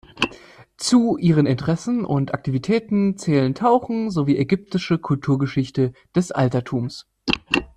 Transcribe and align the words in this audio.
Zu 0.77 1.17
ihren 1.19 1.45
Interessen 1.45 2.05
und 2.05 2.33
Aktivitäten 2.33 3.17
zählen 3.19 3.53
Tauchen 3.53 4.09
sowie 4.09 4.35
ägyptische 4.37 4.97
Kulturgeschichte 4.97 5.93
des 6.15 6.31
Altertums. 6.31 7.05